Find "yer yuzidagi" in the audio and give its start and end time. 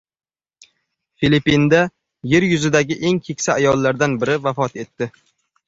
2.33-2.99